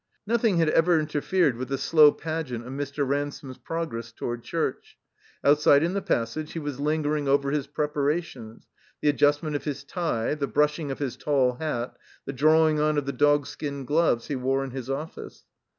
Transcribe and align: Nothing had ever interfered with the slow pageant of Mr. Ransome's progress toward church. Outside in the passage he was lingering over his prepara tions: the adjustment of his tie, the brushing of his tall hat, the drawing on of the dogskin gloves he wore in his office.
Nothing 0.25 0.57
had 0.57 0.69
ever 0.69 0.99
interfered 0.99 1.57
with 1.57 1.67
the 1.67 1.77
slow 1.77 2.11
pageant 2.11 2.65
of 2.65 2.73
Mr. 2.73 3.07
Ransome's 3.07 3.59
progress 3.59 4.11
toward 4.11 4.41
church. 4.43 4.97
Outside 5.43 5.83
in 5.83 5.93
the 5.93 6.01
passage 6.01 6.53
he 6.53 6.57
was 6.57 6.79
lingering 6.79 7.27
over 7.27 7.51
his 7.51 7.67
prepara 7.67 8.23
tions: 8.23 8.65
the 9.01 9.09
adjustment 9.09 9.55
of 9.55 9.65
his 9.65 9.83
tie, 9.83 10.33
the 10.33 10.47
brushing 10.47 10.89
of 10.89 10.97
his 10.97 11.15
tall 11.17 11.57
hat, 11.57 11.95
the 12.25 12.33
drawing 12.33 12.79
on 12.79 12.97
of 12.97 13.05
the 13.05 13.13
dogskin 13.13 13.85
gloves 13.85 14.25
he 14.25 14.35
wore 14.35 14.63
in 14.63 14.71
his 14.71 14.89
office. 14.89 15.43